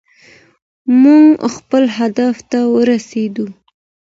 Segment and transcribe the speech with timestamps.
[1.01, 3.45] موږ خپل هدف ته ورسېدو.